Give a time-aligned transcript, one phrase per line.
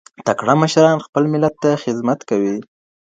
[0.27, 2.55] تکړه مشران خپل ملت ته خدمت کوي.